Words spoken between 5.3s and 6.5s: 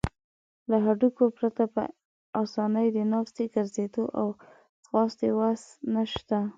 وسه نشته.